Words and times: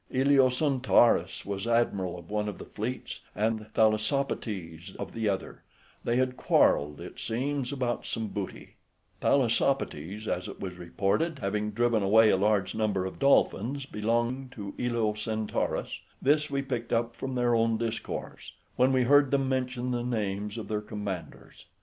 AEolocentaurus 0.11 1.45
was 1.45 1.67
admiral 1.67 2.17
of 2.17 2.31
one 2.31 2.49
of 2.49 2.57
the 2.57 2.65
fleets, 2.65 3.19
and 3.35 3.71
Thalassopotes 3.75 4.95
of 4.95 5.11
the 5.11 5.29
other: 5.29 5.61
they 6.03 6.15
had 6.15 6.35
quarrelled, 6.37 6.99
it 6.99 7.19
seems, 7.19 7.71
about 7.71 8.07
some 8.07 8.29
booty; 8.29 8.77
Thalassopotes, 9.21 10.25
as 10.25 10.47
it 10.47 10.59
was 10.59 10.79
reported, 10.79 11.37
having 11.37 11.69
driven 11.69 12.01
away 12.01 12.31
a 12.31 12.35
large 12.35 12.71
tribe 12.71 12.97
of 12.97 13.19
dolphins 13.19 13.85
belonging 13.85 14.49
to 14.55 14.73
AEolocentaurus: 14.79 15.99
this 16.19 16.49
we 16.49 16.63
picked 16.63 16.91
up 16.91 17.15
from 17.15 17.35
their 17.35 17.53
own 17.53 17.77
discourse, 17.77 18.53
when 18.77 18.91
we 18.91 19.03
heard 19.03 19.29
them 19.29 19.47
mention 19.47 19.91
the 19.91 20.01
names 20.01 20.57
of 20.57 20.67
their 20.67 20.81
commanders. 20.81 21.67